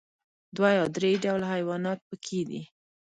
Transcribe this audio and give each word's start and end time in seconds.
دوه 0.55 0.69
یا 0.77 0.85
درې 0.95 1.11
ډوله 1.23 1.47
حيوانات 1.53 1.99
پکې 2.09 2.41
دي. 2.49 2.61